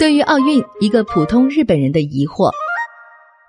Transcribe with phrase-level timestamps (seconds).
[0.00, 2.50] 对于奥运，一个普通日本人的疑惑。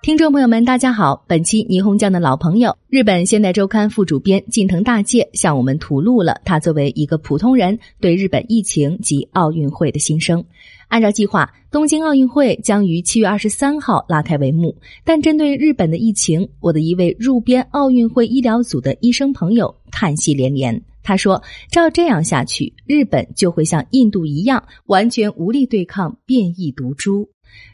[0.01, 10.43] 听众朋友们，大家好，本期霓虹酱的老朋友，日本现代周刊副主编近藤大介向我们吐露了他作为一个普通人对日本疫情及奥运会的心声。
[10.89, 14.75] 按照计划，东京奥运会将于七月二十三号拉开帷幕，
[15.05, 20.83] 但针对日本的疫情，我的一位入编奥运会医疗组的医生朋友叹息连连。
[21.03, 21.41] 他说
[21.71, 27.29] ：“照这样下去，日本就会像印度一样，完全无力对抗变异毒株。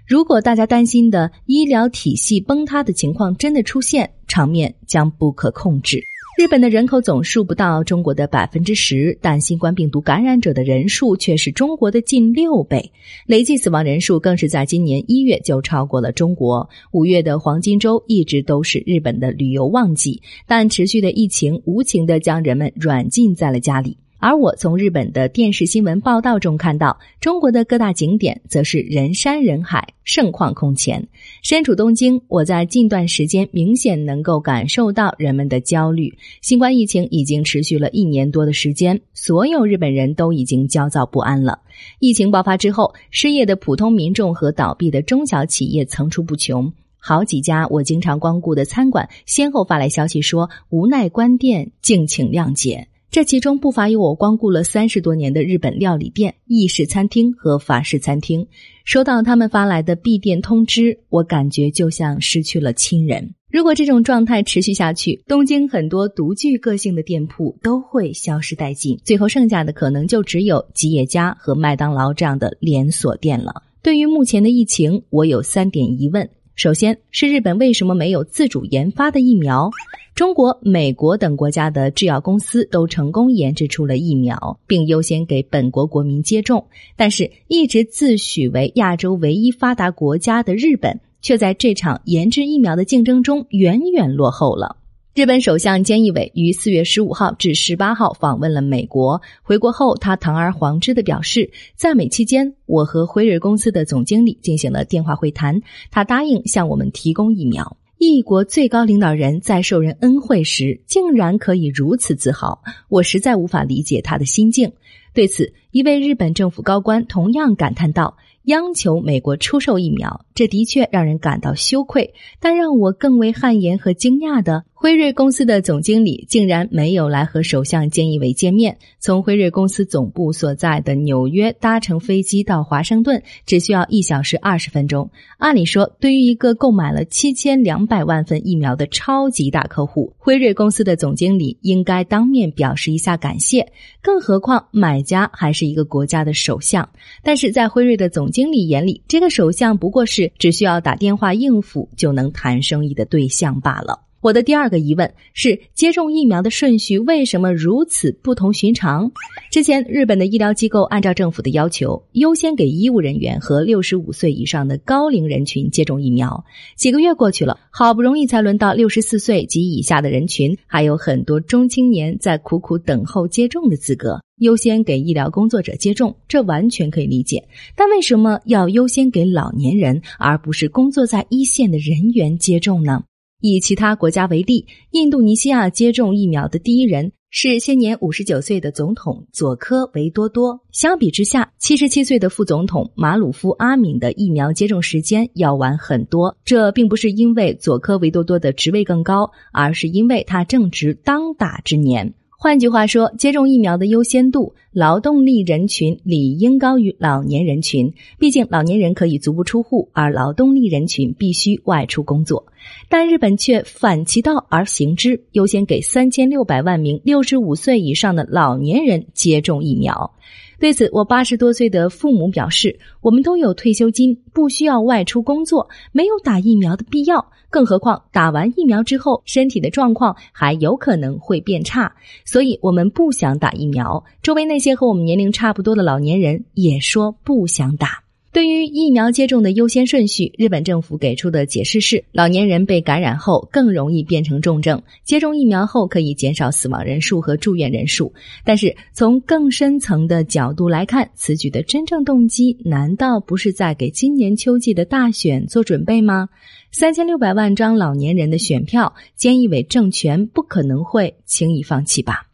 [0.07, 6.01] 如果大家担心的医疗体系崩塌的情况真的出现，场面将不可控制。”
[6.37, 12.91] 日本的人口总数不到中国的百分之十，但新冠病毒感染者的人数却是中国的近六倍，
[13.25, 16.69] 累计死亡人数更是在今年一月就超过了中国。
[16.91, 23.97] 五月的黄金周一直都是日本的旅游旺季，但持续的疫情无情的将人们软禁在了家里。
[24.19, 31.07] 而我从日本的电视新闻报道中看到，中国的各大景点则是人山人海、盛况空前。
[31.43, 36.17] 身处东京，我在近段时间明显能够感受到人们的焦虑。
[36.41, 41.59] 新冠疫情已经持续了一年多的时间，所有日本人都已经焦躁不安了。
[41.99, 46.73] 疫情爆发之后，失业的普通民众和倒闭的中小企业层出不穷。
[46.97, 52.87] 好几家我经常光顾的餐馆，先后发来消息说无奈关店，敬请谅解。
[53.09, 58.47] 这其中不乏有我光顾了三十多年的日本料理店、意式餐厅和法式餐厅。
[58.83, 63.33] 收到他们发来的闭店通知，我感觉就像失去了亲人。
[63.49, 73.63] 如果这种状态持续下去，东京很多独具个性的店铺都会消失殆尽，最后剩下的可能就只有吉野家和麦当劳这样的连锁店了。
[73.81, 79.69] 对于目前的疫情，我有三点疑问：首先是日本为什么没有自主研发的疫苗？
[80.15, 86.65] 中国、美国等国家的制药公司都成功研制出了疫苗，并优先给本国国民接种。
[86.95, 94.77] 但是，一直自诩为亚洲唯一发达国家的日本，却在这场研制疫苗的竞争中远远落后了。
[95.17, 107.77] 日本首相菅义伟于四月十五号至十八号访问了美国，回国后，他堂而皇之的表示，在美期间，我和辉瑞公司的总经理进行了电话会谈，他答应向我们提供疫苗。
[107.97, 114.73] 一国最高领导人在受人恩惠时，竟然可以如此自豪，我实在无法理解他的心境。
[115.15, 118.17] 对此，一位日本政府高官同样感叹道。
[118.43, 122.13] 央求美国出售疫苗，这的确让人感到羞愧。
[122.39, 128.77] 但让我更为汗颜和惊讶的，辉瑞公司的总经理竟然没有来和首相菅义伟见面。
[128.99, 135.09] 从辉瑞公司总部所在的纽约搭乘飞机到华盛顿，只需要一小时二十分钟。
[135.39, 143.71] 按理说，对于一个购买了七千两百万份疫苗的超级大客户，辉瑞公司的总经理应该当面表示一下感谢。
[144.03, 146.87] 更何况，买家还是一个国家的首相。
[147.23, 154.06] 但是在辉瑞的总，经理眼里，这个首相不过是只需要打电话应付就能谈生意的对象罢了。
[154.21, 159.11] 我的第二个疑问是，接种疫苗的顺序为什么如此不同寻常？
[159.51, 166.43] 之前，日本的医疗机构按照政府的要求，优先给医务人员和六十五岁以上的高龄人群接种疫苗。
[166.75, 174.19] 几个月过去了，好不容易才轮到六十四岁及以下的人群，还有很多中青年在苦苦等候接种的资格。
[174.39, 177.47] 优先给医疗工作者接种，这完全可以理解。
[177.75, 183.03] 但为什么要优先给老年人，而不是工作在一线的人员接种呢？
[183.39, 190.59] 以其他国家为例，印度尼西亚接种疫苗的第一人是现年五十九岁的总统佐科维多多。
[190.71, 196.35] 相比之下，七十七岁的副总统马鲁夫阿敏的疫苗接种时间要晚很多。
[196.45, 202.15] 这并不是因为佐科维多多的职位更高，而是因为他正值当打之年。
[202.39, 207.91] 换句话说，接种疫苗的优先度，劳动力人群理应高于老年人群。
[208.19, 212.45] 毕竟，老年人可以足不出户，而劳动力人群必须外出工作。
[212.87, 220.13] 但日本却反其道而行之，优先给三千六百万名六十五岁以上的老年人接种疫苗。
[220.59, 227.31] 对此，我八十多岁的父母表示：“我们都有退休金，不需要外出工作，没有打疫苗的必要。
[227.49, 231.95] 更何况打完疫苗之后，身体的状况还有可能会变差，
[232.25, 238.03] 所以我们不想打疫苗。”周围那些和我们年龄差不多的老年人也说不想打。
[238.33, 248.13] 对于疫苗接种的优先顺序，日本政府给出的解释是：老年人被感染后更容易变成重症，接种疫苗后可以减少死亡人数和住院人数。
[248.43, 256.29] 但是从更深层的角度来看，此举的真正动机难道不是在给今年秋季的大选做准备吗？
[256.69, 262.26] 三千六百万张老年人的选票，菅义伟政权不可能会轻易放弃吧？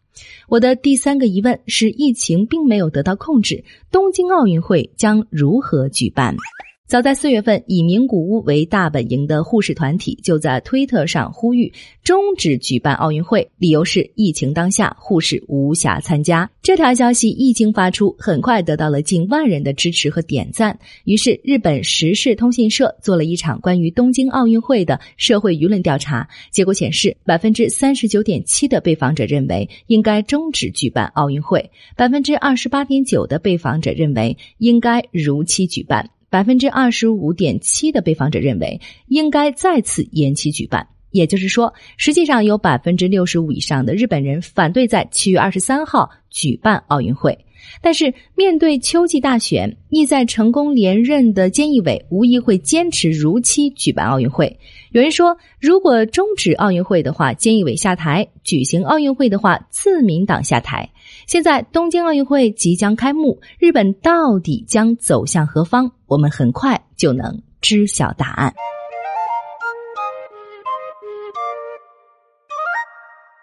[0.47, 6.35] 我的第三个疑问是，疫情并没有得到控制，东京奥运会将如何举办？
[6.85, 11.71] 早在四月份，以名古屋为大本营的护士团体就在推特上呼吁
[12.03, 16.47] 终止举办奥运会，理由是疫情当下，护士无暇参加。
[16.61, 20.77] 这条消息一经发出，很快得到了近万人的支持和点赞。
[21.05, 36.07] 于是，日本时事通信社做了一场关于东京奥运会的社会舆论调查，结果显示，百分之三十九点七的被访者认为应该终止举办奥运会，百分之二十八点九的被访者认为应该如期举办。
[36.33, 47.37] 百分之二十五点七的被访者认为应该再次延期举办，也就是说，实际上有百分之六十五以上的日本人反对在七月二十三号举办奥运会。
[47.81, 54.59] 但是，面对秋季大选，意在成功连任的菅义伟无疑会坚持如期举办奥运会。
[54.91, 60.89] 有人说，如果终止奥运会的话，菅义伟下台；举行奥运会的话，自民党下台。
[61.25, 65.89] 现在东京奥运会即将开幕，日本到底将走向何方？
[66.07, 68.53] 我们很快就能知晓答案。